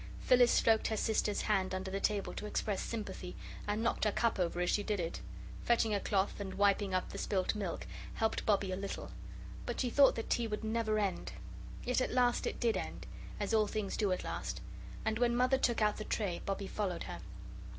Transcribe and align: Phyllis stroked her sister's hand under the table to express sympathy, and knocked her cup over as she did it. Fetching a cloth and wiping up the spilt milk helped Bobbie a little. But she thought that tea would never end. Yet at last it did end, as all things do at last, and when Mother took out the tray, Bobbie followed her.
Phyllis 0.19 0.49
stroked 0.49 0.87
her 0.87 0.97
sister's 0.97 1.41
hand 1.41 1.75
under 1.75 1.91
the 1.91 1.99
table 1.99 2.33
to 2.33 2.47
express 2.47 2.81
sympathy, 2.81 3.35
and 3.67 3.83
knocked 3.83 4.03
her 4.05 4.11
cup 4.11 4.39
over 4.39 4.59
as 4.59 4.71
she 4.71 4.81
did 4.81 4.99
it. 4.99 5.21
Fetching 5.61 5.93
a 5.93 5.99
cloth 5.99 6.39
and 6.39 6.55
wiping 6.55 6.91
up 6.91 7.11
the 7.11 7.19
spilt 7.19 7.53
milk 7.53 7.85
helped 8.15 8.43
Bobbie 8.43 8.71
a 8.71 8.75
little. 8.75 9.11
But 9.67 9.79
she 9.79 9.91
thought 9.91 10.15
that 10.15 10.27
tea 10.31 10.47
would 10.47 10.63
never 10.63 10.97
end. 10.97 11.33
Yet 11.85 12.01
at 12.01 12.09
last 12.11 12.47
it 12.47 12.59
did 12.59 12.77
end, 12.77 13.05
as 13.39 13.53
all 13.53 13.67
things 13.67 13.95
do 13.95 14.11
at 14.11 14.23
last, 14.23 14.59
and 15.05 15.19
when 15.19 15.35
Mother 15.35 15.59
took 15.59 15.83
out 15.83 15.97
the 15.97 16.03
tray, 16.03 16.41
Bobbie 16.47 16.65
followed 16.65 17.03
her. 17.03 17.19